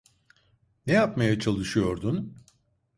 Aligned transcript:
Ne 0.87 0.93
yapmaya 0.93 1.39
çalışıyordun? 1.39 2.37